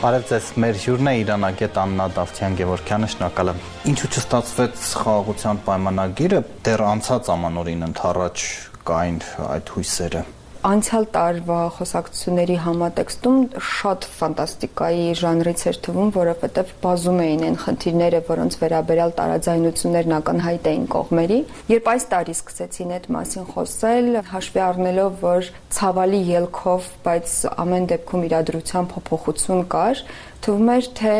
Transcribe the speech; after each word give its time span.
Բարև 0.00 0.22
ձեզ, 0.30 0.46
մեր 0.62 0.78
հյուրն 0.80 1.08
է 1.10 1.12
Իրանագետ 1.20 1.74
Աննա 1.82 2.06
Դավթյան 2.16 2.56
Գևորքյանը, 2.56 3.10
շնորհակալ 3.12 3.52
եմ։ 3.52 3.60
Ինչու 3.92 4.10
չստացվեց 4.16 4.86
խաղաղության 5.02 5.62
պայմանագիրը 5.68 6.42
դեռ 6.70 6.86
անցած 6.88 7.32
ամանորին 7.36 7.88
ընթառաջ 7.90 8.50
կային 8.88 9.24
այդ 9.50 9.76
հույսերը 9.76 10.28
անցյալ 10.60 11.06
տարվա 11.14 11.58
խոսակցությունների 11.72 12.56
համատեքստում 12.60 13.36
շատ 13.64 14.06
ֆանտաստիկայի 14.16 15.06
ժանրից 15.20 15.62
էր 15.70 15.78
թվում, 15.86 16.10
որովհետև 16.16 16.72
բազում 16.82 17.20
էին 17.24 17.44
այն 17.48 17.56
խնդիրները, 17.62 18.20
որոնց 18.28 18.58
վերաբերյալ 18.60 19.14
տարաձայնություններն 19.20 20.16
ակնհայտ 20.18 20.68
էին 20.72 20.84
կողմերի։ 20.94 21.38
Երբ 21.72 21.90
այս 21.94 22.06
տարի 22.12 22.34
սկսեցին 22.36 22.92
այդ 23.00 23.08
մասին 23.16 23.48
խոսել, 23.54 24.10
հաշվի 24.30 24.62
առնելով, 24.68 25.16
որ 25.24 25.50
ցավալի 25.80 26.20
ելքով, 26.28 26.90
բայց 27.08 27.36
ամեն 27.64 27.88
դեպքում 27.94 28.26
իրադրության 28.28 28.90
փոփոխություն 28.90 29.64
կար, 29.72 30.04
թվում 30.44 30.70
էր 30.74 30.86
թե 31.00 31.14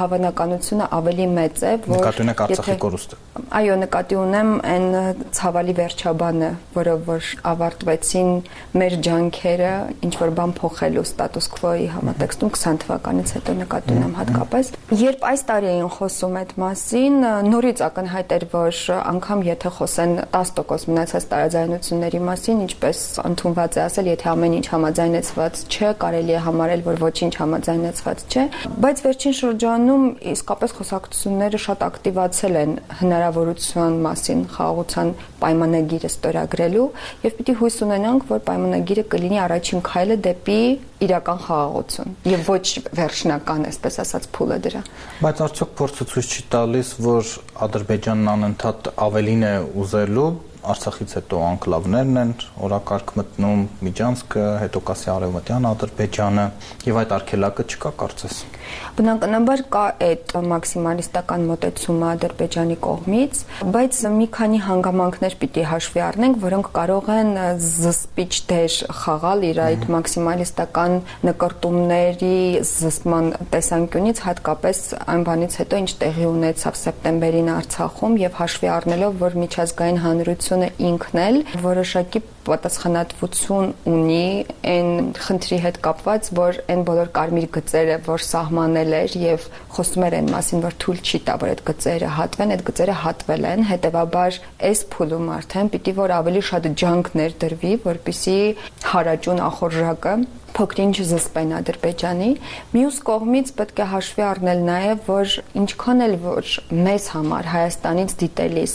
հավանականությունը 0.00 0.86
ավելի 0.96 1.26
մեծ 1.36 1.62
է, 1.66 1.72
որ 1.86 2.00
նկատի 2.00 2.22
ունեք 2.24 2.42
Արցախի 2.44 2.76
կորուստը։ 2.84 3.18
Այո, 3.60 3.76
նկատի 3.80 4.16
ունեմ 4.20 4.50
այն 4.70 4.86
ցավալի 5.36 5.74
վերջաբանը, 5.80 6.50
որով 6.76 7.00
որ 7.10 7.30
ավարտվեցին 7.50 8.30
մեր 8.80 8.96
ջանքերը 9.06 9.72
ինչ 10.06 10.12
որ 10.20 10.32
բան 10.38 10.54
փոխելու 10.60 11.04
ստատուս 11.10 11.48
քվոյի 11.56 11.88
համատեքստում 11.94 12.52
20 12.60 12.80
թվականից 12.84 13.32
հետո 13.36 13.54
նկատի 13.60 13.96
ունեմ 13.96 14.14
հատկապես։ 14.20 14.72
Երբ 15.00 15.26
այս 15.30 15.44
տարի 15.50 15.70
էին 15.70 15.90
խոսում 15.96 16.38
այդ 16.40 16.54
մասին, 16.60 17.18
նորից 17.50 17.82
ակնհայտ 17.90 18.34
էր, 18.38 18.46
որ 18.54 18.80
անգամ 19.10 19.44
եթե 19.50 19.72
խոսեն 19.80 20.14
10% 20.34 20.90
մնացած 20.90 21.28
տարաձայնությունների 21.30 22.20
մասին, 22.30 22.62
ինչպես 22.66 23.02
ընդունված 23.30 23.78
է 23.80 23.82
ասել, 23.86 24.10
եթե 24.10 24.30
ամեն 24.30 24.56
ինչ 24.60 24.66
համաձայնեցված 24.74 25.62
չէ, 25.70 25.90
կարելի 26.04 26.36
է 26.36 26.42
համարել, 26.50 26.84
որ 26.90 27.00
ոչինչ 27.00 27.32
համաձայնեցված 27.40 28.24
չէ, 28.30 28.44
բայց 28.60 28.98
վերջին 29.04 29.34
շրջանում 29.38 30.02
իսկապես 30.32 30.72
խոսակցությունները 30.76 31.58
շատ 31.64 31.84
ակտիվացել 31.86 32.58
են 32.60 32.74
հնարավորության 32.98 33.94
մասին 34.04 34.42
խաղաղության 34.52 35.12
պայմանագիրը 35.40 36.10
ստորագրելու 36.10 36.88
եւ 37.24 37.38
պիտի 37.38 37.54
հույս 37.60 37.78
ունենանք, 37.86 38.26
որ 38.28 38.42
պայմանագիրը 38.50 39.04
կլինի 39.14 39.40
առաջին 39.46 39.82
քայլը 39.88 40.18
դեպի 40.28 40.60
իրական 41.08 41.40
խաղաղություն 41.46 42.14
եւ 42.28 42.44
ոչ 42.50 42.66
վերջնական, 43.00 43.64
այսպես 43.70 43.98
ասած, 44.04 44.28
փուլը 44.36 44.60
դրա։ 44.68 44.84
Բայց 45.24 45.42
արդյոք 45.48 45.74
փորձը 45.80 46.08
ցույց 46.12 46.36
չի 46.36 46.44
տալիս, 46.52 46.92
որ 47.08 47.32
Ադրբեջանն 47.64 48.32
անընդհատ 48.34 48.92
ավելին 49.08 49.44
է 49.48 49.54
ուզելու 49.80 50.30
Արցախից 50.60 51.12
հետո 51.16 51.38
անկլավներն 51.46 52.20
են 52.20 52.32
օրակարգ 52.66 53.12
մտնում, 53.16 53.62
Միջանցքը, 53.86 54.44
հետո 54.60 54.82
կասի 54.90 55.08
Արևմտյան 55.14 55.68
Ադրբեջանը 55.70 56.46
եւ 56.90 56.98
այդ 57.00 57.14
արկելակը 57.16 57.64
չկա 57.70 57.92
կարծես։ 58.04 58.40
Բնականաբար 59.00 59.62
կա 59.72 59.84
այդ 60.06 60.34
մաքսիմալիստական 60.50 61.46
մոտեցումը 61.50 62.06
Ադրբեջանի 62.10 62.76
կողմից, 62.84 63.40
բայց 63.74 64.00
մի 64.20 64.26
քանի 64.36 64.60
հանգամանքներ 64.66 65.36
պիտի 65.40 65.64
հաշվի 65.70 66.02
առնենք, 66.06 66.38
որոնք 66.44 66.70
կարող 66.76 67.10
են 67.14 67.32
զսպիչ 67.66 68.32
դեր 68.50 68.76
խաղալ 69.00 69.46
իր 69.50 69.60
այդ 69.64 69.86
մաքսիմալիստական 69.94 70.96
նկարտումների 71.30 72.36
զսպման 72.70 73.32
տեսանկյունից, 73.54 74.22
հատկապես 74.28 74.82
այն 75.10 75.26
բանից 75.30 75.58
հետո, 75.60 75.80
ինչ 75.80 75.90
տեղի 76.04 76.26
ունեցավ 76.30 76.78
սեպտեմբերին 76.80 77.50
Արցախում 77.56 78.16
եւ 78.20 78.38
հաշվի 78.40 78.70
առնելով, 78.76 79.18
որ 79.20 79.38
միջազգային 79.40 80.00
հանրությունը 80.50 80.68
ինքն 80.82 81.18
էլ 81.22 81.36
որոշակի 81.62 82.20
պատասխանատվություն 82.46 83.72
ունի 83.90 84.24
այն 84.70 84.88
խնդրի 85.22 85.58
հետ 85.64 85.78
կապված, 85.84 86.30
որ 86.38 86.58
այն 86.72 86.82
բոլոր 86.88 87.10
կարմիր 87.14 87.46
գծերը, 87.54 87.98
որ 88.08 88.24
սահմանել 88.26 88.94
էր 89.00 89.14
եւ 89.20 89.46
խոսում 89.76 90.06
էր 90.08 90.16
այն 90.18 90.30
մասին, 90.34 90.64
որ 90.64 90.76
թույլ 90.82 91.00
չի 91.06 91.20
տա, 91.28 91.36
որ 91.44 91.52
այդ 91.54 91.62
գծերը 91.70 92.10
հատվեն, 92.18 92.54
այդ 92.56 92.64
գծերը 92.70 92.96
հատվել 93.04 93.46
են, 93.50 93.64
հետեւաբար 93.70 94.40
այս 94.70 94.84
փուլում 94.90 95.30
արդեն 95.36 95.70
պիտի 95.70 95.94
որ 96.00 96.16
ավելի 96.18 96.42
շատ 96.50 96.70
ջանք 96.80 97.12
ներդրվի, 97.20 97.72
որպիսի 97.86 98.38
հարաճուն 98.90 99.44
ախորժակը 99.50 100.14
փոքրինչ 100.56 100.96
զսպեն 101.10 101.54
Ադրբեջանի։ 101.60 102.28
Մյուս 102.74 102.98
կողմից 103.08 103.52
պետք 103.60 103.80
է 103.80 103.86
հաշվի 103.90 104.24
առնել 104.30 104.62
նաև, 104.68 105.00
որ 105.06 105.34
ինչքան 105.60 106.04
էլ 106.06 106.14
որ 106.24 106.52
մեզ 106.86 107.08
համար 107.14 107.48
Հայաստանից 107.54 108.14
դիտելիս 108.20 108.74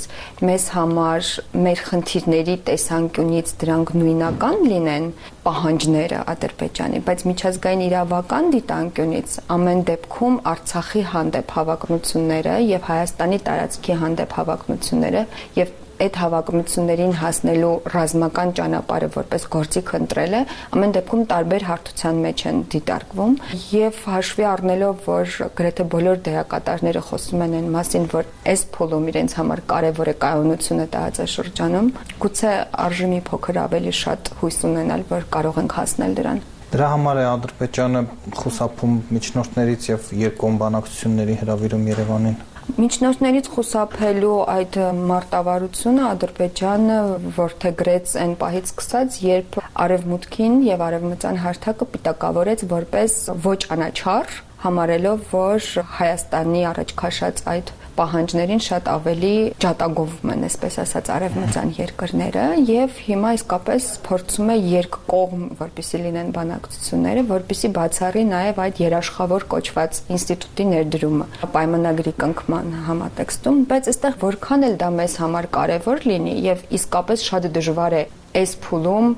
մեզ 0.49 0.65
համար 0.75 1.31
մեր 1.65 1.83
խնդիրների 1.89 2.57
տեսանկյունից 2.69 3.55
դրանք 3.65 3.93
նույնական 4.01 4.59
լինեն 4.65 5.07
պահանջները 5.45 6.19
Ադրբեջանի, 6.35 7.01
բայց 7.05 7.25
միջազգային 7.29 7.85
իրավական 7.85 8.51
դիտանկյունից 8.55 9.39
ամեն 9.55 9.83
դեպքում 9.91 10.37
Արցախի 10.55 11.03
հանդեպ 11.13 11.55
հավակնությունները 11.59 12.59
եւ 12.65 12.91
Հայաստանի 12.91 13.41
տարածքի 13.49 13.99
հանդեպ 14.05 14.37
հավակնությունները 14.41 15.25
եւ 15.61 15.75
այդ 16.03 16.17
հավակնություններին 16.21 17.13
հասնելու 17.21 17.73
ռազմական 17.93 18.53
ճանապարհը 18.59 19.09
որպես 19.15 19.45
գործիք 19.55 19.91
ընտրել 19.99 20.33
է, 20.35 20.41
ամեն 20.75 20.95
դեպքում 20.95 21.23
տարբեր 21.31 21.65
հարթության 21.69 22.19
մեջ 22.25 22.43
են 22.51 22.63
դիտարկվում 22.75 23.37
եւ 23.75 24.01
հաշվի 24.15 24.47
առնելով, 24.51 24.95
որ 25.05 25.35
գրեթե 25.59 25.85
բոլոր 25.95 26.19
դերակատարները 26.25 27.05
խոսում 27.09 27.45
են 27.45 27.55
այն 27.59 27.69
մասին, 27.75 28.09
որ 28.15 28.33
այս 28.55 28.65
փուլում 28.75 29.07
իրենց 29.15 29.37
համար 29.39 29.63
կարևոր 29.75 30.11
է 30.11 30.15
կայունությունը 30.25 30.89
տարածաշրջանում, 30.95 31.93
գուցե 32.25 32.51
արժի 32.85 33.07
մի 33.15 33.21
փոքր 33.29 33.61
ավելի 33.65 33.95
շատ 34.01 34.35
հույս 34.41 34.59
ունենալ, 34.71 35.07
որ 35.15 35.31
կարող 35.35 35.63
ենք 35.65 35.79
հասնել 35.79 36.19
դրան։ 36.19 36.43
Դրա 36.75 36.87
համար 36.91 37.19
է 37.21 37.25
Ադրբեջանը 37.29 37.99
խուսափում 38.35 38.95
միջնորդներից 39.15 39.85
եւ 39.91 40.07
երկկողմ 40.19 40.55
բանակցությունների 40.59 41.35
հրավիրում 41.41 41.85
Երևանին։ 41.91 42.35
Միջնորդներից 42.65 43.47
խուսափելու 43.53 44.37
այդ 44.49 44.77
մարտավարությունը 45.09 46.05
Ադրբեջանը 46.09 46.95
որթեգրեց 47.35 48.13
այն 48.23 48.33
պահից 48.41 48.71
սկսած, 48.71 49.17
երբ 49.21 49.57
արևմուտքին 49.85 50.57
եւ 50.65 50.83
արևմտյան 50.87 51.39
հարթակը 51.45 51.87
պիտակավորեց 51.93 52.65
որպես 52.73 53.19
ոչ 53.45 53.59
անաչառ 53.77 54.35
համարելով, 54.65 55.23
որ 55.35 55.69
Հայաստանի 56.01 56.65
առաջ 56.73 56.95
քաշած 57.05 57.43
այդ 57.53 57.71
պահանջներին 57.99 58.61
շատ 58.65 58.89
ավելի 58.91 59.31
ջատագովում 59.65 60.31
են, 60.33 60.43
այսպես 60.47 60.77
ասած, 60.83 61.11
արևմտյան 61.15 61.71
երկրները 61.79 62.45
եւ 62.69 62.99
հիմա 63.05 63.31
իսկապես 63.37 63.87
փորձում 64.07 64.51
է 64.55 64.57
երկկողմ, 64.75 65.45
որպիսի 65.61 66.01
լինեն 66.05 66.33
բանակցությունները, 66.35 67.25
որպիսի 67.31 67.71
բացառի 67.79 68.25
նաեւ 68.31 68.61
այդ 68.65 68.83
երաշխավոր 68.85 69.47
կոչված 69.55 70.01
ինստիտուտի 70.15 70.67
ներդրումը 70.75 71.29
պայմանագրի 71.55 72.15
կնքման 72.25 72.75
համատեքստում, 72.89 73.63
բայց 73.71 73.89
այստեղ 73.95 74.19
որքան 74.25 74.69
էլ 74.69 74.77
դա 74.85 74.91
մեզ 74.99 75.17
համար 75.23 75.49
կարևոր 75.55 76.05
լինի 76.11 76.37
եւ 76.45 76.69
իսկապես 76.79 77.27
շատ 77.31 77.51
դժվար 77.55 77.99
է 78.01 78.05
այս 78.35 78.55
փուլում 78.65 79.11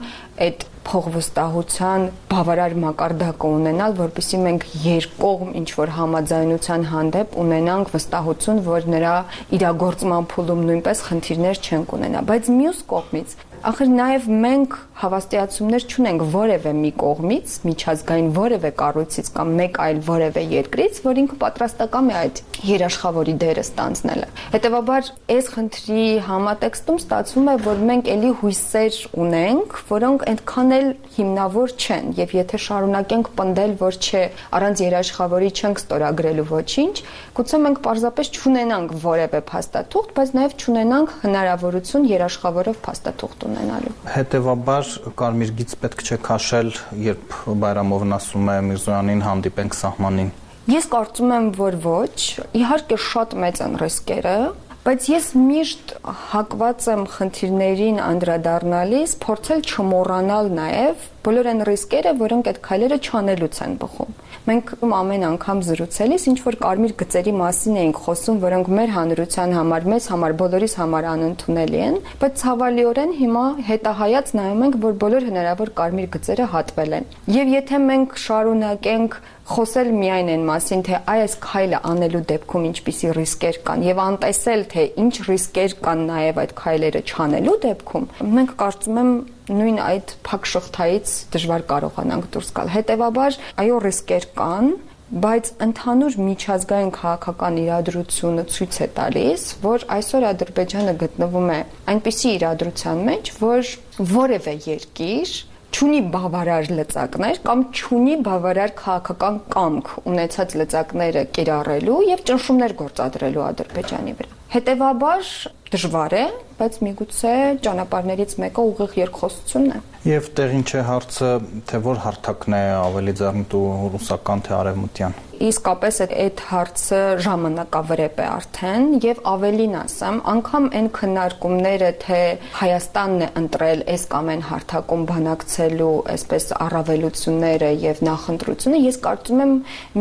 այդ 0.47 0.65
փողվստահության 0.87 2.03
բավարար 2.31 2.75
մակարդակը 2.83 3.49
ունենալ, 3.57 3.95
որpիսի 3.97 4.37
մենք 4.45 4.67
երկկողմ 4.85 5.49
ինչ 5.59 5.67
որ 5.79 5.91
համաձայնության 5.97 6.85
հանդեպ 6.91 7.35
ունենանք 7.43 7.91
վստահություն, 7.95 8.61
որ 8.67 8.87
նրա 8.93 9.15
իրագործման 9.57 10.29
փուլում 10.31 10.63
նույնպես 10.69 11.03
խնդիրներ 11.09 11.61
չենք 11.67 11.95
ունենա, 11.97 12.23
բայց 12.31 12.51
մյուս 12.61 12.81
կողմից 12.93 13.35
Ախր 13.65 13.89
նաև 13.89 14.25
մենք 14.29 14.73
հավաստիացումներ 15.01 15.83
չունենք 15.89 16.23
որևէ 16.29 16.71
մի 16.77 16.89
կողմից, 17.01 17.53
միջազգային 17.65 18.27
որևէ 18.35 18.69
կառույցից 18.77 19.29
կամ 19.33 19.53
մեկ 19.57 19.79
այլ 19.81 20.01
որևէ 20.07 20.43
երկրից, 20.51 20.99
որ 21.05 21.21
ինքը 21.21 21.37
պատրաստական 21.41 22.11
է 22.11 22.15
այդ 22.21 22.41
երաշխավորի 22.69 23.35
դերը 23.41 23.63
ստանձնելը։ 23.65 24.27
Հետևաբար, 24.53 25.09
այս 25.37 25.49
խնդրի 25.57 26.05
համատեքստում 26.27 26.99
ստացվում 27.01 27.47
է, 27.47 27.55
որ 27.65 27.81
մենք 27.89 28.11
ելի 28.13 28.31
հույսեր 28.41 28.99
ունենք, 29.25 29.77
որոնք 29.89 30.27
այդքան 30.33 30.73
էլ 30.77 30.87
հիմնավոր 31.17 31.75
չեն, 31.77 32.05
եւ 32.21 32.37
եթե 32.37 32.61
շարունակենք 32.67 33.31
պնդել, 33.41 33.75
որ 33.81 33.97
չէ, 33.97 34.23
առանց 34.57 34.85
երաշխավորի 34.85 35.51
չենք 35.57 35.81
ստորագրելու 35.81 36.47
ոչինչ, 36.53 36.95
գուցե 37.37 37.61
մենք 37.67 37.83
պարզապես 37.87 38.33
չունենանք 38.37 38.95
որևէ 39.07 39.41
փաստաթուղթ, 39.49 40.15
բայց 40.17 40.35
նաև 40.37 40.57
չունենանք 40.57 41.15
հնարավորություն 41.25 42.09
երաշխավորով 42.17 42.81
փաստաթուղթ 42.87 43.46
ունենալու։ 43.47 43.93
Հետևաբար 44.13 44.91
կարմիր 45.21 45.53
գիծ 45.61 45.75
պետք 45.83 46.03
չէ 46.07 46.17
քաշել, 46.27 46.71
երբ 47.07 47.37
Բայրամովն 47.63 48.15
ասում 48.17 48.51
է 48.53 48.57
Միրզոյանին 48.67 49.25
հանդիպենք 49.27 49.77
սահմանին։ 49.81 50.31
Ես 50.67 50.87
կարծում 50.91 51.33
եմ, 51.37 51.45
որ 51.55 51.75
ոչ։ 51.87 52.17
Իհարկե 52.59 52.97
շատ 53.07 53.35
մեծ 53.43 53.61
են 53.63 53.77
ռիսկերը, 53.79 54.39
բայց 54.87 55.05
ես 55.11 55.25
միշտ 55.35 55.89
հակված 56.31 56.85
եմ 56.93 57.01
խնդիրներին 57.11 57.97
անդրադառնալիս 58.05 59.15
փորձել 59.25 59.65
չմոռանալ 59.67 60.47
նաև 60.55 61.01
բոլոր 61.27 61.49
այն 61.51 61.63
ռիսկերը, 61.67 62.13
որոնք 62.21 62.47
այդ 62.47 62.59
քայլերը 62.63 62.97
չանելուց 63.03 63.59
են 63.65 63.73
բխում։ 63.81 64.13
Մենք 64.47 64.69
ամեն 64.97 65.25
անգամ 65.27 65.63
զրուցելիս 65.67 66.27
ինչ 66.31 66.37
որ 66.45 66.57
կարմիր 66.63 66.93
գծերի 67.01 67.33
մասին 67.41 67.79
էինք 67.81 67.99
խոսում, 68.05 68.37
որոնք 68.47 68.69
մեր 68.77 68.93
հանրության 68.95 69.55
համար, 69.57 69.87
մեզ 69.91 70.07
համար, 70.13 70.35
բոլորիս 70.39 70.75
համար 70.79 71.07
անընդունելի 71.11 71.81
են, 71.87 71.97
բայց 72.23 72.43
ցավալիորեն 72.47 73.11
հիմա 73.17 73.45
հետահայաց 73.67 74.31
նայում 74.39 74.63
ենք, 74.67 74.77
որ 74.87 74.95
բոլոր 75.03 75.27
հնարավոր 75.27 75.73
կարմիր 75.81 76.07
գծերը 76.15 76.47
հատվել 76.55 76.95
են։ 77.01 77.11
Եվ 77.35 77.51
եթե 77.57 77.81
մենք 77.91 78.15
շարունակենք 78.23 79.19
խոսել 79.47 79.89
միայն 79.95 80.29
այն 80.33 80.43
մասին, 80.47 80.81
թե 80.87 80.97
այս 81.13 81.35
քայլը 81.43 81.79
անելու 81.91 82.21
դեպքում 82.31 82.65
ինչպիսի 82.67 83.11
ռիսկեր 83.17 83.59
կան 83.67 83.85
եւ 83.87 84.01
անտեսել 84.03 84.65
թե 84.73 84.83
ինչ 85.03 85.13
ռիսկեր 85.27 85.75
կան 85.87 86.03
նաեւ 86.09 86.41
այդ 86.43 86.53
քայլերը 86.61 87.01
չանելու 87.07 87.55
դեպքում, 87.67 88.09
մենք 88.37 88.51
կարծում 88.63 88.99
եմ 89.03 89.13
նույն 89.47 89.79
այդ 89.87 90.13
փակ 90.27 90.51
շղթայից 90.51 91.15
դժվար 91.37 91.65
կարողանանք 91.71 92.29
դուրս 92.35 92.49
գալ։ 92.57 92.71
Հետևաբար, 92.75 93.39
այո, 93.63 93.77
ռիսկեր 93.87 94.27
կան, 94.35 94.71
բայց 95.07 95.49
ընդհանուր 95.63 96.15
միջազգային 96.19 96.89
քաղաքական 96.97 97.59
իրադրությունը 97.63 98.43
ցույց 98.51 98.79
է 98.83 98.87
տալիս, 98.97 99.43
որ 99.63 99.85
այսօր 99.95 100.25
Ադրբեջանը 100.33 100.95
գտնվում 101.03 101.51
է 101.55 101.59
այնպիսի 101.93 102.33
իրադրության 102.37 103.05
մեջ, 103.07 103.31
որ 103.39 103.71
որևէ 104.11 104.55
երկիր 104.67 105.31
չունի 105.75 105.99
բավարար 106.13 106.69
լծակներ 106.77 107.39
կամ 107.47 107.61
չունի 107.75 108.15
բավարար 108.27 108.73
քաղաքական 108.79 109.39
կամք 109.53 109.91
ունեցած 110.11 110.55
լծակները 110.61 111.23
կիրառելու 111.37 111.99
եւ 112.07 112.23
ճնշումներ 112.29 112.75
գործադրելու 112.81 113.45
Ադրբեջանի 113.47 114.15
վրա։ 114.17 114.35
Հետևաբար 114.47 115.31
դժվար 115.67 116.13
է, 116.17 116.25
բայց 116.57 116.77
միգուցե 116.87 117.33
ճանապարհներից 117.67 118.35
մեկը 118.43 118.63
ուղիղ 118.71 118.93
երկխոսությունն 119.01 119.73
է։ 119.75 119.81
Եվ 120.07 120.29
տեղին 120.39 120.63
չէ 120.71 120.83
հարցը, 120.87 121.31
թե 121.67 121.81
որ 121.87 122.03
հարթակն 122.07 122.55
է 122.55 122.63
ավելի 122.79 123.15
ձեռնտու 123.19 123.65
ռուսական 123.97 124.45
թե 124.47 124.55
արևմտյան 124.61 125.17
իսկապես 125.47 125.97
այդ 126.07 126.41
հարցը 126.47 126.99
ժամանակավրեպ 127.25 128.17
է 128.17 128.25
արդեն 128.27 128.85
եւ 129.03 129.19
ավելին 129.31 129.75
ասեմ, 129.79 130.17
անգամ 130.33 130.65
այն 130.77 130.87
քննարկումները, 130.97 131.89
թե 132.03 132.19
Հայաստանն 132.57 133.23
է 133.25 133.29
ընտրել 133.41 133.83
այս 133.93 134.05
կամ 134.13 134.31
այն 134.33 134.43
հարթակում 134.47 135.03
բանակցելու 135.11 135.91
այսպես 136.13 136.47
առավելությունները 136.67 137.71
եւ 137.83 138.01
նախընտրությունը, 138.07 138.81
ես 138.87 138.99
կարծում 139.07 139.43
եմ 139.45 139.53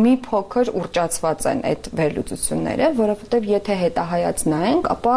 մի 0.06 0.14
փոքր 0.26 0.72
ուրճացված 0.80 1.46
են 1.52 1.62
այդ 1.70 1.90
վերլուծությունները, 2.00 2.90
որովհետեւ 3.00 3.48
եթե 3.52 3.78
հետահայաց 3.82 4.46
նայենք, 4.56 4.90
ապա 4.96 5.16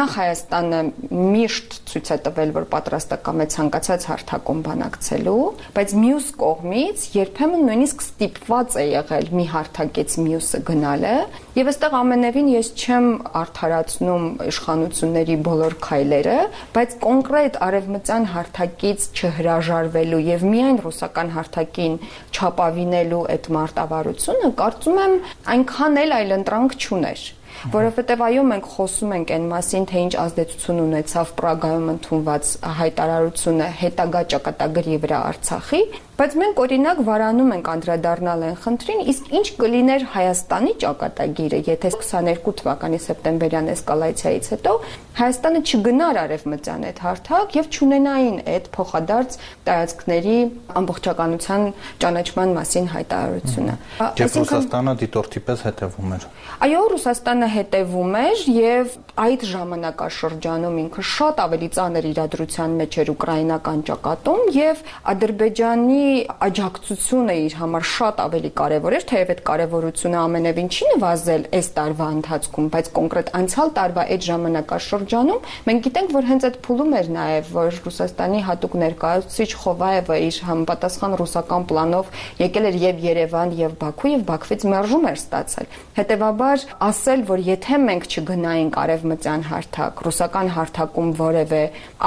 նախ 0.00 0.16
Հայաստանը 0.20 0.80
միշտ 1.10 1.76
ցույց 1.90 2.10
է 2.10 2.18
տվել, 2.26 2.54
որ 2.60 2.66
պատրաստակամ 2.74 3.40
է 3.40 3.46
ցանկացած 3.54 4.06
հարթակում 4.10 4.62
բանակցելու, 4.66 5.44
բայց 5.76 5.94
մյուս 6.00 6.30
կողմից 6.40 7.04
երբեմն 7.16 7.64
նույնիսկ 7.70 8.04
ստիպված 8.04 8.76
է 8.80 8.84
եղել 8.90 9.30
մի 9.40 9.46
հարթակից 9.54 10.16
մյուսը 10.20 10.60
գնալը 10.68 11.14
եւ 11.56 11.70
այստեղ 11.72 11.96
ամենևին 12.00 12.50
ես 12.52 12.68
չեմ 12.76 13.08
արդարացնում 13.40 14.26
իշխանությունների 14.50 15.36
բոլոր 15.48 15.76
քայլերը, 15.86 16.36
բայց 16.76 16.96
կոնկրետ 17.06 17.58
արևմտյան 17.70 18.28
հարթակից 18.36 19.08
չհրաժարվելու 19.16 20.22
եւ 20.28 20.46
միայն 20.52 20.80
ռուսական 20.84 21.34
հարթակին 21.40 21.98
չապավինելու 22.36 23.26
այդ 23.34 23.50
մարտավարությունը 23.56 24.54
կարծում 24.60 25.04
եմ 25.08 25.20
այնքան 25.56 26.00
էլ 26.04 26.16
այլընտրանք 26.20 26.80
չուներ 26.80 27.28
որովհետև 27.74 28.22
այո 28.26 28.44
մենք 28.50 28.68
խոսում 28.74 29.16
ենք 29.16 29.32
այն 29.36 29.48
մասին, 29.50 29.88
թե 29.90 30.04
ինչ 30.04 30.12
ազդեցություն 30.24 30.84
ունեցավ 30.84 31.32
Պրագայում 31.40 31.90
ընդունված 31.94 32.52
հայտարարությունը 32.80 33.66
հետագա 33.80 34.22
ճակատագրի 34.34 34.96
վրա 35.04 35.18
Արցախի, 35.30 35.82
բայց 36.20 36.34
մենք 36.36 36.58
օրինակ 36.60 36.98
վարանում 37.06 37.52
ենք 37.56 37.68
անդրադառնալ 37.72 38.42
այն 38.44 38.56
խնդրին, 38.60 38.98
իսկ 39.08 39.28
ինչ 39.40 39.46
կլիներ 39.60 40.02
Հայաստանի 40.14 40.72
ճակատագիրը, 40.82 41.60
եթե 41.70 41.92
22 41.96 42.52
թվականի 42.60 42.98
սեպտեմբերյան 43.06 43.70
էսկալացիայից 43.72 44.50
հետո 44.52 44.74
Հայաստանը 45.20 45.60
չգնար 45.64 46.18
արևմտյան 46.20 46.84
այդ 46.90 47.00
հարթակ 47.04 47.56
եւ 47.56 47.66
չունենային 47.76 48.36
այդ 48.50 48.68
փոխադարձ 48.76 49.34
տարածքների 49.68 50.36
ամբողջականության 50.80 51.64
ճանաչման 52.04 52.54
մասին 52.56 52.86
հայտարարությունը։ 52.94 53.74
Եվ 54.20 54.36
Ռուսաստանը 54.40 54.94
դիտորդի 55.00 55.42
պես 55.48 55.64
հետևում 55.66 56.14
էր։ 56.16 56.28
Այո, 56.68 56.80
Ռուսաստանը 56.94 57.39
հետևում 57.48 58.16
էր 58.20 58.44
եւ 58.54 58.94
այդ 59.20 59.42
ժամանակաշրջանում 59.50 60.76
ինքը 60.80 61.02
շատ 61.10 61.40
ավելի 61.44 61.68
ծանր 61.76 62.06
իրադրության 62.10 62.76
մեջ 62.80 62.94
էր 63.02 63.10
ուկրաինական 63.12 63.80
ճակատում 63.90 64.40
եւ 64.54 64.78
Ադրբեջանի 65.12 66.04
աջակցությունը 66.46 67.34
իր 67.44 67.56
համար 67.60 67.84
շատ 67.90 68.22
ավելի 68.24 68.50
կարեւոր 68.60 68.96
էր, 68.96 69.04
թեև 69.10 69.32
այդ 69.34 69.42
կարեւորությունը 69.50 70.18
ամենևին 70.20 70.70
չի 70.70 70.88
նվազել 70.94 71.44
այս 71.60 71.68
տարվա 71.76 72.06
ընթացքում, 72.16 72.70
բայց 72.72 72.90
կոնկրետ 72.96 73.32
անցյալ 73.40 73.74
տարվա 73.80 74.04
այդ 74.16 74.24
ժամանակաշրջանում 74.30 75.44
մենք 75.68 75.84
գիտենք, 75.84 76.14
որ 76.16 76.28
հենց 76.30 76.48
այդ 76.48 76.56
փուլում 76.64 76.96
էր 77.00 77.12
նաեւ, 77.20 77.52
որ 77.60 77.70
Ռուսաստանի 77.90 78.40
հատուկ 78.48 78.74
ներկայացուցիչ 78.80 79.50
Խովաևը 79.60 80.16
իր 80.30 80.40
համապատասխան 80.48 81.18
ռուսական 81.20 81.68
պլանով 81.70 82.10
եկել 82.40 82.70
էր 82.70 82.80
եւ 82.80 83.04
Երևան 83.10 83.54
եւ 83.60 83.76
Բաքու 83.84 84.12
եւ 84.14 84.24
Բաքվից 84.30 84.66
մերժում 84.70 85.06
էր 85.10 85.18
ստացել։ 85.20 85.70
Հետևաբար 86.00 86.66
ասել, 86.90 87.24
որ 87.30 87.44
եթե 87.50 87.80
մենք 87.90 88.08
չգնայինք 88.10 88.80
արևմտյան 89.10 89.42
հարթակ, 89.50 90.00
ռուսական 90.06 90.48
հարթակում 90.54 91.08
որևէ 91.18 91.60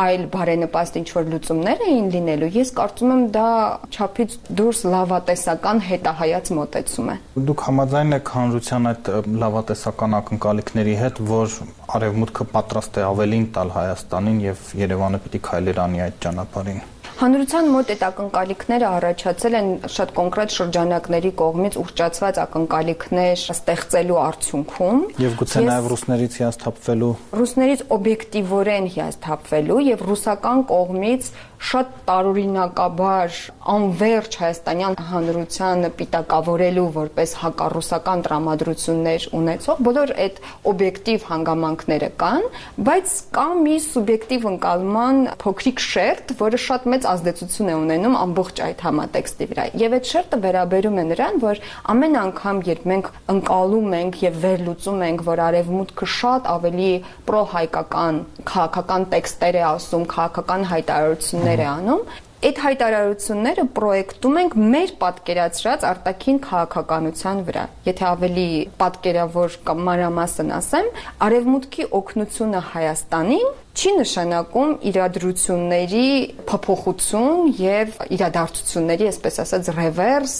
այլ 0.04 0.24
բարենպաստ 0.34 1.00
ինչ 1.00 1.08
որ 1.14 1.26
լուծումներ 1.34 1.84
էին 1.88 2.08
լինելու, 2.14 2.50
ես 2.56 2.72
կարծում 2.78 3.12
եմ 3.14 3.24
դա 3.36 3.48
չափից 3.92 4.38
դուրս 4.60 4.80
լավատեսական 4.94 5.84
հետահայաց 5.90 6.52
մոտեցում 6.60 7.12
է։ 7.14 7.18
Դուք 7.50 7.66
համաձայն 7.68 8.18
եք 8.20 8.34
հանրության 8.38 8.90
այդ 8.94 9.12
լավատեսական 9.44 10.18
ակնկալիքների 10.24 10.96
հետ, 11.04 11.22
որ 11.34 11.60
արևմուտքը 12.00 12.50
պատրաստ 12.56 12.98
է 13.04 13.06
ավելին 13.12 13.48
տալ 13.58 13.76
Հայաստանին 13.78 14.42
եւ 14.48 14.68
Երևանը 14.84 15.24
պիտի 15.28 15.44
քայլեր 15.50 15.84
անի 15.84 16.04
այդ 16.08 16.20
ճանապարհին։ 16.24 16.84
Հանրության 17.24 17.68
մոտ 17.72 17.92
այդ 17.94 18.02
ակնկալիքները 18.04 18.88
առաջացել 18.90 19.54
են 19.56 19.68
շատ 19.94 20.10
կոնկրետ 20.18 20.56
շրջանակների 20.56 21.30
կողմից 21.40 21.78
ուղղճացված 21.80 22.40
ակնկալիքներ 22.44 23.46
ստեղծելու 23.54 24.18
արդյունքում 24.24 25.00
եւ 25.24 25.38
գուցե 25.40 25.64
նաեւ 25.70 25.88
ռուսներից 25.94 26.36
հիասթափվելու 26.42 27.14
ռուսներից 27.40 27.86
օբյեկտիվորեն 27.98 28.92
հիասթափվելու 28.98 29.80
եւ 29.88 30.06
ռուսական 30.12 30.66
կողմից 30.74 31.32
շատ 31.64 31.92
տարօրինակաբար 32.08 33.36
անverջ 33.74 34.36
հայաստանյան 34.42 34.96
հանրությանը 35.10 35.90
պիտակավորելու 36.00 36.88
որպես 36.98 37.36
հակառուսական 37.44 38.24
տրամադրություններ 38.26 39.28
ունեցող 39.40 39.80
բոլոր 39.88 40.14
այդ 40.26 40.42
օբյեկտիվ 40.74 41.28
հանգամանքները 41.30 42.10
կան, 42.24 42.50
բայց 42.90 43.16
կա 43.38 43.48
մի 43.64 43.78
սուբյեկտիվ 43.88 44.48
ընկալման 44.52 45.22
փոքրիկ 45.44 45.84
շերտ, 45.88 46.36
որը 46.44 46.62
շատ 46.68 46.90
մեծ 46.94 47.08
ազդեցություն 47.14 47.72
է 47.74 47.78
ունենում 47.84 48.18
ամբողջ 48.24 48.62
այդ 48.68 48.84
համատեքստի 48.88 49.48
վրա։ 49.54 49.66
Եվ 49.84 49.96
այդ 49.98 50.10
շերտը 50.14 50.40
վերաբերում 50.44 51.00
է 51.00 51.06
նրան, 51.14 51.40
որ 51.44 51.64
ամեն 51.94 52.20
անգամ, 52.24 52.62
երբ 52.74 52.84
մենք 52.94 53.10
ընկալում 53.34 53.96
ենք 54.00 54.20
եւ 54.24 54.38
վերլուծում 54.44 55.08
ենք, 55.08 55.24
որ 55.30 55.44
արևմուտքը 55.48 56.10
շատ 56.18 56.52
ավելի 56.58 56.92
պրոհայկական 57.30 58.22
քաղաքական 58.54 59.10
տեքստեր 59.14 59.58
է 59.62 59.66
ասում, 59.74 60.06
քաղաքական 60.14 60.70
հայտարարություններ 60.74 61.64
է 61.64 61.68
անում, 61.74 62.06
այդ 62.44 62.58
հայտարարությունները 62.60 63.64
պրոյեկտում 63.78 64.38
ենք 64.42 64.56
մեր 64.74 64.90
պատկերացրած 65.00 65.86
արտաքին 65.88 66.40
քաղաքականության 66.44 67.38
վրա։ 67.48 67.64
Եթե 67.88 68.06
ավելի 68.10 68.48
պատկերավոր 68.82 69.56
կամ 69.70 69.84
մանրամասն 69.88 70.52
ասեմ, 70.58 70.90
արևմուտքի 71.28 71.88
օգնությունը 72.04 72.64
Հայաստանին 72.74 73.48
չի 73.74 73.92
նշանակում 73.98 74.74
իրադրությունների 74.86 76.10
փոփոխություն 76.50 77.40
եւ 77.58 77.96
իրադարձությունների, 78.14 79.08
այսպես 79.10 79.40
ասած, 79.44 79.70
ռևերս 79.78 80.36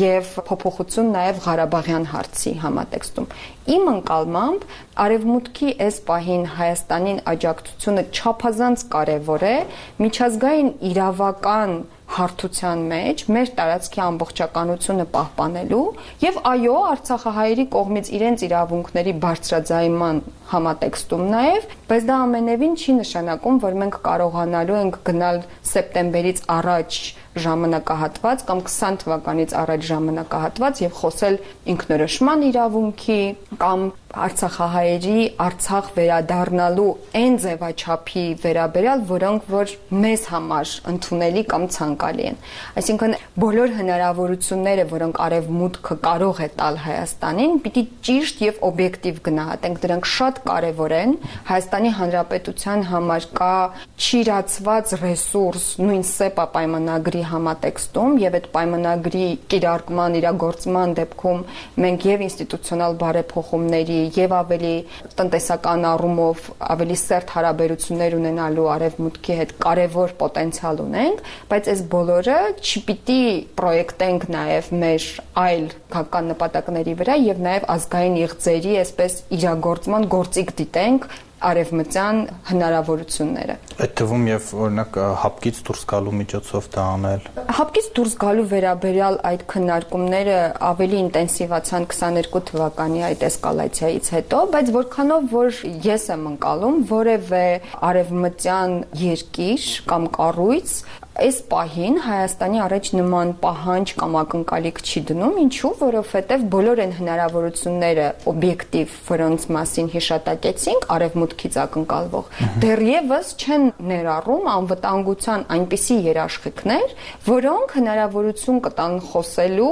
եւ 0.00 0.28
փոփոխություն 0.50 1.08
նաեւ 1.14 1.40
Ղարաբաղյան 1.46 2.04
հարցի 2.12 2.52
համատեքստում։ 2.64 3.28
Իմ 3.74 3.88
ընկալմամբ 3.94 4.68
արևմուտքի 5.06 5.74
այս 5.88 6.00
պահին 6.12 6.44
Հայաստանին 6.60 7.20
աջակցությունը 7.32 8.04
չափազանց 8.12 8.86
կարեւոր 8.92 9.48
է 9.48 9.56
միջազգային 10.04 10.70
իրավական 10.92 11.76
հարթության 12.14 12.82
մեջ 12.90 13.22
մեր 13.34 13.50
տարածքի 13.58 14.00
ամբողջականությունը 14.04 15.06
պահպանելու 15.14 15.84
եւ 16.24 16.38
այո 16.50 16.74
Արցախահայերի 16.90 17.64
կողմից 17.74 18.10
իրենց 18.18 18.44
իրավունքների 18.48 19.14
բարձրաձայնման 19.24 20.20
համատեքստում 20.52 21.24
նաեւ, 21.34 21.68
բայց 21.90 22.06
դա 22.10 22.18
ամենևին 22.28 22.74
չի 22.78 22.96
նշանակում, 23.00 23.60
որ 23.64 23.78
մենք 23.82 23.98
կարողանալու 24.04 24.78
ենք 24.84 24.98
գնալ 25.08 25.40
սեպտեմբերից 25.72 26.44
առաջ 26.58 27.00
ժամանակահատված 27.44 28.44
կամ 28.48 28.62
20 28.68 29.00
թվականից 29.02 29.54
առաջ 29.64 29.86
ժամանակահատված 29.90 30.82
եւ 30.84 30.96
խոսել 31.00 31.38
ինքնորոշման 31.74 32.48
իրավունքի 32.50 33.20
կամ 33.64 33.90
Արցախահայերի 34.14 35.22
Արցախ 35.42 35.86
վերադառնալու 35.96 36.90
այն 37.18 37.36
ձևաչափի 37.42 38.22
վերաբերյալ, 38.44 39.00
որոնք 39.08 39.48
որ 39.50 39.72
մեզ 40.04 40.26
համար 40.30 40.74
ընդունելի 40.92 41.42
կամ 41.50 41.64
ցանկալի 41.74 42.26
են։ 42.30 42.38
Այսինքն 42.78 43.16
բոլոր 43.44 43.74
հնարավորությունները, 43.78 44.84
որոնք 44.94 45.18
արևմուտքը 45.24 45.96
կարող 46.06 46.42
է 46.44 46.48
տալ 46.60 46.78
Հայաստանին, 46.84 47.56
պիտի 47.64 47.84
ճիշտ 48.06 48.44
եւ 48.44 48.62
օբյեկտիվ 48.70 49.18
գնահատենք։ 49.26 49.82
Դրանք 49.84 50.08
շատ 50.14 50.40
կարեւոր 50.46 50.94
են։ 51.00 51.16
Հայաստանի 51.50 51.92
Հանրապետության 51.98 52.86
համար 52.94 53.28
կա 53.34 53.54
չիրացված 53.98 54.94
ռեսուրս 55.02 55.66
նույն 55.82 56.04
ՍԵՊԱ 56.14 56.48
պայմանագրի 56.54 57.23
համատեքստում 57.30 58.16
եւ 58.22 58.36
այդ 58.38 58.48
պայմանագրի 58.54 59.26
կիրարկման 59.54 60.18
իրագործման 60.20 60.94
դեպքում 60.98 61.42
մենք 61.84 62.06
եւ 62.10 62.24
ինստիտուցիոնալ 62.28 62.96
բարեփոխումների 63.02 63.98
եւ 64.18 64.36
ավելի 64.38 64.74
տնտեսական 65.18 65.86
առումով 65.90 66.48
ավելի 66.74 66.98
սերտ 67.04 67.34
հարաբերություններ 67.38 68.18
ունենալու 68.20 68.68
արևմուտքի 68.74 69.38
հետ 69.40 69.56
կարևոր 69.64 70.16
պոտենցիալ 70.24 70.82
ունենք, 70.84 71.24
բայց 71.50 71.72
այս 71.74 71.84
բոլորը 71.94 72.38
չպիտի 72.64 73.20
պրոյեկտենք 73.58 74.28
նաեւ 74.34 74.72
մեր 74.84 75.10
այլ 75.44 75.68
քաղաքական 75.94 76.30
նպատակների 76.32 76.94
վրա 77.00 77.14
եւ 77.24 77.38
նաեւ 77.44 77.66
ազգային 77.74 78.16
իղձերի 78.24 78.74
այսպես 78.82 79.16
իրագործման 79.38 80.08
գործիք 80.14 80.50
դիտենք 80.58 81.06
արևմտյան 81.50 82.18
հնարավորությունները։ 82.50 83.56
Այդ 83.84 83.94
թվում 84.00 84.24
եւ 84.30 84.48
օրինակ 84.64 84.98
հապկից 85.24 85.60
դուրս 85.68 85.84
գալու 85.92 86.14
միջոցով 86.20 86.68
դա 86.74 86.84
անել։ 86.94 87.28
Հապկից 87.58 87.88
դուրս 87.98 88.16
գալու 88.24 88.46
վերաբերյալ 88.54 89.18
այդ 89.30 89.44
քննարկումները 89.54 90.38
ավելի 90.70 90.98
ինտենսիվացան 91.04 91.88
22 91.94 92.44
թվականի 92.50 93.04
այդ 93.10 93.24
էսկալացիայից 93.28 94.10
հետո, 94.14 94.42
բայց 94.54 94.74
որքանով 94.78 95.30
որ 95.34 95.62
ես 95.84 96.08
եմ 96.14 96.28
ընկալում, 96.34 96.76
որևէ 96.94 97.46
արևմտյան 97.90 98.76
երկիր 99.04 99.70
կամ 99.90 100.12
կառույց 100.18 100.76
այս 101.14 101.36
պահին 101.46 101.98
Հայաստանի 102.02 102.60
առաջ 102.64 102.88
նման 102.98 103.28
պահանջ 103.38 103.90
կամ 104.00 104.16
ակնկալիք 104.18 104.80
չի 104.82 105.02
դնում, 105.10 105.36
ինչու, 105.44 105.70
որովհետև 105.78 106.46
բոլոր 106.54 106.82
այն 106.84 106.94
հնարավորությունները 106.96 108.06
օբյեկտիվ, 108.32 108.96
որոնց 109.10 109.46
մասին 109.54 109.90
հիշատակեցինք, 109.94 110.88
արևմուտքից 111.34 111.56
ակնկալվող, 111.64 112.26
դեռևս 112.62 113.28
չեն 113.42 113.64
ներառում 113.88 114.46
անվտանգության 114.54 115.44
այնպիսի 115.54 115.96
երաշխիքներ, 116.04 116.94
որոնք 117.26 117.74
հնարավորություն 117.74 118.60
կտան 118.64 118.94
խոսելու 119.08 119.70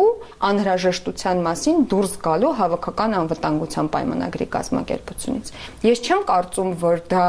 անհրաժեշտության 0.48 1.42
մասին 1.46 1.84
դուրս 1.92 2.14
գալու 2.26 2.52
հավաքական 2.62 3.16
անվտանգության 3.22 3.90
պայմանագրի 3.92 4.46
կազմակերպությունից։ 4.56 5.52
Ես 5.86 6.02
չեմ 6.02 6.22
կարծում, 6.32 6.70
որ 6.82 7.02
դա 7.12 7.26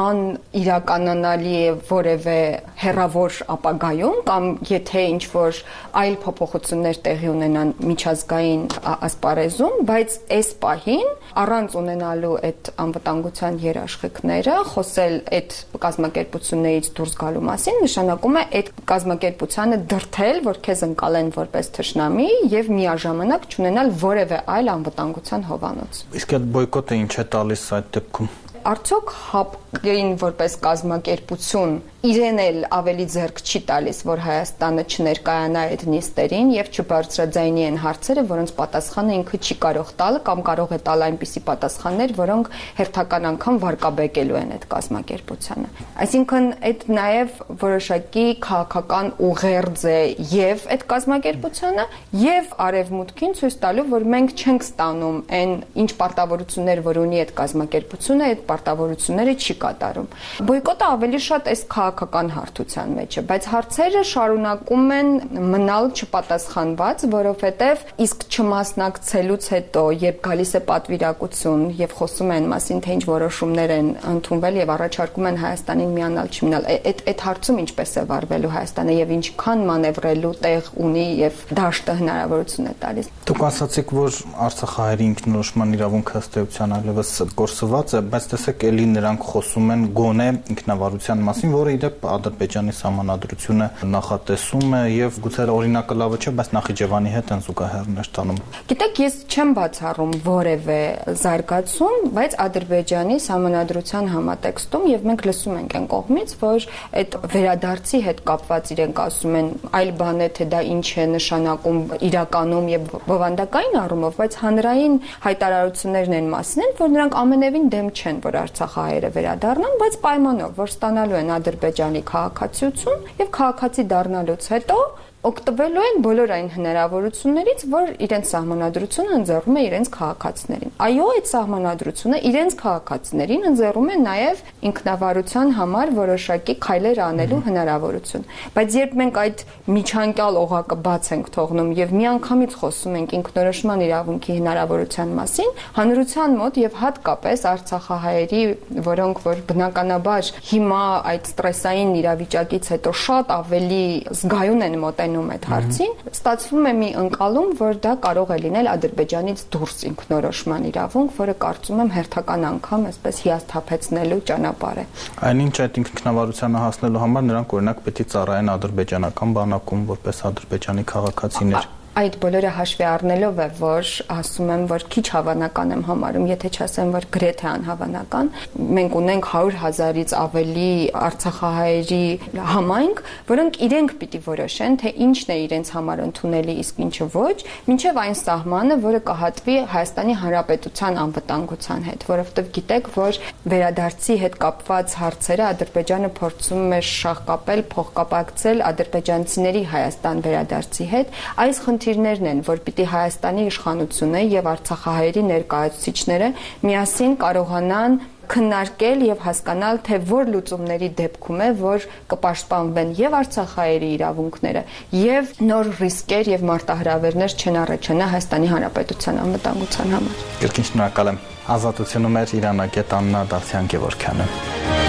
ան 0.00 0.20
իրականանալի 0.60 1.54
է 1.60 1.72
որևէ 1.90 2.40
հերավոր 2.84 3.40
ապագայում 3.56 4.18
կամ 4.30 4.48
եթե 4.70 5.04
ինչ 5.14 5.24
որ 5.34 5.62
այլ 6.00 6.14
փոփոխություններ 6.24 7.00
տեղի 7.06 7.30
ունենան 7.30 7.72
միջազգային 7.90 8.62
ասպարեզում, 9.10 9.74
բայց 9.90 10.18
այս 10.40 10.50
պահին 10.60 11.08
առանց 11.40 11.76
ունենալու 11.80 12.36
այդ 12.50 12.70
անվտանգության 12.84 13.59
երաշխիքները 13.64 14.56
խոսել 14.70 15.14
այդ 15.38 15.56
կազմակերպություններից 15.84 16.90
դուրս 16.98 17.14
գալու 17.20 17.44
մասին 17.50 17.80
նշանակում 17.84 18.38
է 18.40 18.44
այդ 18.60 18.70
կազմակերպությանը 18.90 19.80
դրթել, 19.94 20.42
որ 20.50 20.60
քեզ 20.66 20.84
ընկալեն 20.90 21.32
որպես 21.38 21.72
թշնամի 21.78 22.28
եւ 22.56 22.70
միաժամանակ 22.80 23.48
ճանենալ 23.54 23.96
որևէ 24.04 24.44
այլ 24.58 24.74
անվտանգության 24.76 25.48
հովանոց։ 25.50 26.04
Իսկ 26.20 26.36
այդ 26.40 26.52
բոյկոտը 26.60 27.02
ինչ 27.04 27.12
է 27.20 27.26
տալիս 27.36 27.66
այդ 27.80 27.92
դեպքում 28.00 28.49
արդյոք 28.68 29.12
հապկին 29.30 30.10
որպես 30.20 30.56
կազմակերպություն 30.64 31.78
իրեն 32.00 32.38
էլ 32.40 32.58
ավելի 32.72 33.04
ձեռք 33.12 33.40
չի 33.44 33.60
տալիս, 33.68 33.98
որ 34.08 34.20
Հայաստանը 34.24 34.82
չներկայանա 34.88 35.62
այդ 35.68 35.82
նիստերին 35.92 36.52
եւ 36.54 36.68
չբարձրաձայնի 36.72 37.64
այն 37.66 37.76
հարցերը, 37.82 38.22
որոնց 38.30 38.52
պատասխանը 38.56 39.16
ինքը 39.18 39.40
չի 39.44 39.56
կարող 39.64 39.90
տալ 40.00 40.16
կամ 40.24 40.40
կարող 40.48 40.72
է 40.72 40.78
տալ 40.86 41.04
այնպիսի 41.06 41.42
պատասխաններ, 41.50 42.14
որոնք 42.20 42.48
հերթական 42.80 43.28
անգամ 43.30 43.60
վարկաբեկելու 43.64 44.38
են 44.40 44.54
այդ 44.56 44.64
կազմակերպությանը։ 44.72 45.68
Այսինքն 46.00 46.48
այդ 46.70 46.86
նաեւ 47.00 47.36
որոշակի 47.60 48.26
քաղաքական 48.48 49.12
ուղերձ 49.28 49.84
է 49.90 50.00
եւ 50.40 50.66
այդ 50.72 50.86
կազմակերպությանը 50.94 51.86
եւ 52.24 52.56
արևմուտքին 52.64 53.36
ցույց 53.40 53.60
տալու, 53.60 53.86
որ 53.92 54.08
մենք 54.16 54.34
չենք 54.40 54.66
ստանում 54.70 55.20
այն 55.40 55.54
ինչ 55.84 55.90
պարտավորություններ, 56.00 56.82
որ 56.88 57.00
ունի 57.04 57.20
այդ 57.20 57.32
կազմակերպությունը, 57.40 58.30
այդ 58.30 58.42
պարտավորությունները 58.50 59.34
չի 59.40 59.54
կատարում։ 59.64 60.08
Բոյկոտը 60.50 60.86
ավելի 60.90 61.20
շատ 61.26 61.50
այս 61.50 61.62
քաղաքական 61.74 62.30
հարթության 62.34 62.94
մեջ 63.00 63.18
է, 63.20 63.24
բայց 63.30 63.48
հարցերը 63.50 64.02
շարունակում 64.10 64.92
են 64.96 65.10
մնալ 65.54 65.90
չպատասխանված, 66.00 67.04
որովհետև 67.14 67.84
իսկ 68.06 68.26
չմասնակցելուց 68.30 69.48
հետո, 69.54 69.84
երբ 70.04 70.20
գալիս 70.26 70.52
է 70.56 70.62
պատվիրակություն 70.70 71.64
եւ 71.80 71.94
խոսում 72.00 72.34
են 72.36 72.48
մասին, 72.50 72.82
թե 72.84 72.96
ինչ 72.96 73.04
որոշումներ 73.10 73.74
են 73.76 73.90
ընդունվել 74.10 74.60
եւ 74.60 74.72
առաջարկում 74.76 75.28
են 75.30 75.40
Հայաստանին 75.40 75.94
միանալ 75.96 76.30
չմնալ, 76.30 76.68
այդ 76.90 77.02
այդ 77.10 77.24
հարցում 77.26 77.60
ինչպես 77.64 77.90
է 78.00 78.04
վարվելու 78.10 78.52
Հայաստանը 78.54 78.96
եւ 79.00 79.12
ինչքան 79.16 79.64
մանևրելու 79.70 80.32
տեղ 80.44 80.70
ունի 80.84 81.06
եւ 81.20 81.40
դաշտը 81.60 81.96
հնարավորություն 82.00 82.70
է 82.70 82.74
տալիս։ 82.80 83.10
Դուք 83.30 83.42
ասացիք, 83.50 83.94
որ 84.00 84.18
Արցախահայերի 84.50 85.06
ինքնորոշման 85.10 85.74
իրավունքը 85.76 86.20
ըստ 86.20 86.38
էության 86.40 86.74
այլևս 86.80 87.12
կորսված 87.40 87.94
է, 87.94 88.02
բայց 88.10 88.28
տեսեք, 88.40 88.62
ելի 88.64 88.84
նրանք 88.88 89.24
խոսում 89.28 89.70
են 89.74 89.82
գոնե 89.92 90.26
ինքնավարության 90.54 91.22
մասին, 91.26 91.50
որը 91.52 91.72
իդեպ 91.76 92.04
Ադրբեջանի 92.10 92.72
համանadrությունը 92.80 93.66
նախատեսում 93.90 94.76
է 94.78 94.80
եւ 94.94 95.18
գուցե 95.26 95.44
օրինակը 95.52 95.96
լավը 96.00 96.20
չէ, 96.20 96.32
բայց 96.40 96.48
Նախիջևանի 96.56 97.12
հետ 97.14 97.32
են 97.36 97.42
զուգահեռներ 97.44 98.08
տանում։ 98.16 98.38
Գիտեք, 98.70 99.00
ես 99.04 99.18
չեմ 99.28 99.52
բացառում 99.60 100.14
որևէ 100.24 100.80
զարգացում, 101.20 102.08
բայց 102.16 102.36
Ադրբեջանի 102.40 103.18
համանadrության 103.28 104.10
համատեքստում 104.14 104.88
եւ 104.90 105.04
մենք 105.10 105.24
լսում 105.28 105.58
ենք 105.60 105.76
այն 105.80 105.86
կողմից, 105.90 106.34
որ 106.40 106.68
այդ 107.00 107.18
վերադարձի 107.34 108.00
հետ 108.08 108.24
կապված 108.30 108.72
իրենք 108.80 109.02
ասում 109.04 109.38
են 109.40 109.48
այլ 109.80 109.92
բան 110.00 110.20
է, 110.20 110.28
թե 110.40 110.48
դա 110.54 110.60
ինչ 110.70 110.88
է 110.90 111.06
նշանակում 111.10 111.78
իրականում 112.08 112.70
եւ 112.70 112.90
բովանդակային 113.10 113.78
առումով, 113.84 114.18
բայց 114.20 114.38
հանրային 114.40 114.94
հայտարարություններն 115.28 116.18
են 116.20 116.30
մասին 116.30 116.64
են, 116.64 116.74
որ 116.80 116.92
նրանք 116.94 117.18
ամենևին 117.20 117.70
դեմ 117.74 117.88
չեն, 118.00 118.20
որ 118.29 118.29
Արցախահայերը 118.40 119.10
վերադառնան, 119.16 119.74
բայց 119.80 119.94
պայմանով, 120.04 120.50
որ 120.60 120.70
ստանալու 120.70 121.18
են 121.20 121.30
Ադրբեջանի 121.36 122.02
քաղաքացիություն 122.10 123.06
եւ 123.20 123.30
քաղաքացի 123.40 123.84
դառնալուց 123.90 124.48
հետո 124.54 124.78
օգտվելու 125.20 125.82
են 125.84 125.98
բոլոր 126.00 126.30
այն 126.32 126.46
հնարավորություններից, 126.54 127.62
որ 127.68 127.88
իրենց 128.06 128.28
սահմանադրությունը 128.30 129.16
ընձեռում 129.18 129.56
է 129.60 129.62
իրենց 129.68 129.88
քաղաքացիներին։ 129.96 130.70
Այո, 130.80 131.08
այդ 131.12 131.26
սահմանադրությունը 131.30 132.20
իրենց 132.30 132.54
քաղաքացիներին 132.60 133.44
ընձեռում 133.50 133.90
է 133.90 133.96
նաև 134.00 134.40
ինքնավարության 134.70 135.52
համար 135.60 135.92
որոշակի 136.00 136.54
քայլեր 136.64 137.00
անելու 137.04 137.40
հնարավորություն։ 137.50 138.24
Բայց 138.56 138.78
երբ 138.80 138.96
մենք 139.00 139.20
այդ 139.20 139.44
միջանկյալ 139.76 140.40
օղակը 140.40 140.78
բաց 140.88 141.12
ենք 141.20 141.28
թողնում 141.36 141.70
եւ 141.80 141.94
միանգամից 142.00 142.56
խոսում 142.64 142.96
ենք 143.00 143.14
ինքնորոշման 143.20 143.84
իրավունքի 143.90 144.38
հնարավորության 144.40 145.14
մասին, 145.20 145.52
հանրության 145.76 146.38
մոտ 146.40 146.60
եւ 146.64 146.80
հատկապես 146.80 147.46
Արցախահայերի, 147.50 148.42
որոնք 148.88 149.22
որ 149.28 149.44
բնականաբար 149.50 150.32
հիմա 150.48 150.82
այդ 151.10 151.30
ստրեսային 151.34 151.94
իրավիճակից 152.00 152.70
հետո 152.70 152.96
շատ 153.04 153.32
ավելի 153.36 153.84
զգայուն 154.20 154.66
են 154.70 154.76
մոտեն 154.80 155.09
մոտենում 155.10 155.30
այդ 155.34 155.46
հարցին, 155.50 155.94
ստացվում 156.10 156.66
է 156.70 156.72
մի 156.80 156.88
ընկալում, 157.00 157.50
որ 157.60 157.78
դա 157.84 157.92
կարող 158.04 158.30
է 158.30 158.38
լինել 158.44 158.68
Ադրբեջանից 158.70 159.42
դուրս 159.54 159.82
ինքնորոշման 159.90 160.68
իրավունք, 160.70 161.10
որը 161.18 161.34
կարծում 161.44 161.82
եմ 161.84 161.90
հերթական 161.96 162.46
անգամ 162.50 162.86
այսպես 162.90 163.20
հիասթափեցնելու 163.26 164.20
ճանապարհ 164.30 164.80
է։ 164.80 164.86
Այնինչ 165.30 165.54
այդ 165.66 165.82
ինքնավարությանը 165.82 166.64
հասնելու 166.66 167.04
համար 167.04 167.28
նրանք 167.30 167.58
օրինակ 167.58 167.84
պետք 167.90 168.00
է 168.00 168.08
ծառայեն 168.14 168.54
ադրբեջանական 168.54 169.36
բանակում 169.40 169.84
որպես 169.90 170.24
ադրբեջանի 170.30 170.88
քաղաքացիներ 170.94 171.79
այդ 171.98 172.16
բոլորը 172.22 172.50
հաշվի 172.54 172.84
առնելով 172.86 173.38
է, 173.42 173.46
որ 173.58 173.88
ասում 174.14 174.50
եմ, 174.54 174.64
որ 174.70 174.84
քիչ 174.94 175.04
հավանական 175.10 175.72
եմ 175.74 175.80
համարում, 175.88 176.26
եթե 176.30 176.50
չասեմ, 176.54 176.92
որ 176.94 177.06
գրեթե 177.16 177.46
անհավանական, 177.50 178.30
մենք 178.78 178.94
ունենք 179.00 179.26
100 179.30 179.58
հազարից 179.60 180.14
ավելի 180.20 180.70
արցախահայերի 181.00 182.06
համայնք, 182.50 183.02
որոնք 183.30 183.58
իրենք 183.66 183.94
պիտի 184.00 184.20
որոշեն, 184.30 184.78
թե 184.80 184.92
ինչն 185.10 185.34
է 185.34 185.38
իրենց 185.50 185.72
համար 185.74 186.02
ընդունելի, 186.06 186.54
իսկ 186.62 186.80
ինչը 186.86 187.08
ոչ, 187.10 187.36
մինչև 187.66 188.00
այն 188.00 188.16
սահմանը, 188.20 188.78
որը 188.86 189.00
կհատվի 189.10 189.56
Հայաստանի 189.74 190.14
Հանրապետության 190.20 191.00
անվտանգության 191.04 191.84
հետ, 191.90 192.06
որովհետև 192.10 192.50
գիտեք, 192.60 192.90
որ 193.00 193.20
վերադարձի 193.50 194.16
հետ 194.20 194.38
կապված 194.40 194.96
հարցերը 195.00 195.44
Ադրբեջանը 195.50 196.10
փորձում 196.20 196.70
է 196.70 196.80
շահկապել, 196.90 197.62
փոխկապակցել 197.74 198.64
ադրբեջանցիների 198.70 199.62
Հայաստան 199.70 200.22
վերադարձի 200.26 200.86
հետ։ 200.90 201.14
Այս 201.40 201.60
խնդիրը 201.64 201.79
խնդիրներն 201.80 202.28
են, 202.30 202.40
որ 202.44 202.60
պիտի 202.66 202.84
Հայաստանի 202.92 203.44
իշխանությունը 203.48 204.20
եւ 204.28 204.48
Արցախահայերի 204.50 205.22
ներկայացուցիչները 205.30 206.28
միասին 206.68 207.14
կարողանան 207.20 207.94
քննարկել 208.30 209.00
եւ 209.08 209.22
հասկանալ, 209.24 209.80
թե 209.88 209.96
որ 210.10 210.28
լուծումների 210.34 210.90
դեպքում 211.00 211.40
է, 211.40 211.48
որ 211.60 211.86
կպաշտպանվեն 212.12 212.92
եւ 213.00 213.16
Արցախայերի 213.20 213.88
իրավունքները 213.96 214.62
եւ 215.00 215.32
նոր 215.48 215.72
ռիսկեր 215.80 216.30
եւ 216.36 216.44
մարտահրավերներ 216.52 217.34
չեն 217.40 217.58
առաջանա 217.64 218.10
Հայաստանի 218.14 218.52
Հանրապետության 218.54 219.20
անվտանգության 219.24 219.96
համար։ 219.96 220.22
Երկին 220.46 220.68
շնորհակալ 220.70 221.10
եմ։ 221.14 221.24
Ազատությունում 221.56 222.20
էր 222.20 222.36
Իրանագետ 222.38 222.94
Աննա 223.00 223.24
Դավթյան 223.34 223.74
Գևորքյանը։ 223.74 224.79